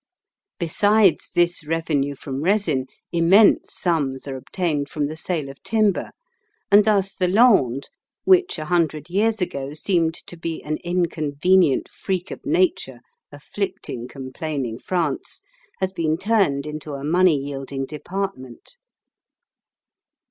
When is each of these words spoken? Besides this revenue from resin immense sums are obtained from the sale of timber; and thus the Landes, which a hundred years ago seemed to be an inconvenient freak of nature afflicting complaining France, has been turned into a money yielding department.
Besides 0.57 1.29
this 1.29 1.63
revenue 1.63 2.15
from 2.15 2.41
resin 2.41 2.87
immense 3.11 3.75
sums 3.75 4.27
are 4.27 4.35
obtained 4.35 4.89
from 4.89 5.05
the 5.05 5.15
sale 5.15 5.47
of 5.47 5.61
timber; 5.61 6.09
and 6.71 6.85
thus 6.85 7.13
the 7.13 7.27
Landes, 7.27 7.91
which 8.23 8.57
a 8.57 8.65
hundred 8.65 9.11
years 9.11 9.41
ago 9.41 9.73
seemed 9.75 10.15
to 10.15 10.35
be 10.35 10.59
an 10.63 10.77
inconvenient 10.83 11.87
freak 11.87 12.31
of 12.31 12.43
nature 12.47 13.01
afflicting 13.31 14.07
complaining 14.07 14.79
France, 14.79 15.43
has 15.79 15.91
been 15.91 16.17
turned 16.17 16.65
into 16.65 16.93
a 16.95 17.03
money 17.03 17.37
yielding 17.37 17.85
department. 17.85 18.77